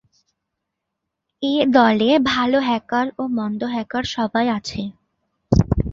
এ 1.43 1.53
দলে 1.75 2.09
"ভাল" 2.25 2.51
হ্যাকার 2.67 3.07
ও 3.17 3.23
"মন্দ" 3.37 3.61
হ্যাকার 3.73 4.03
সবাই 4.15 4.45
আছে। 4.57 4.81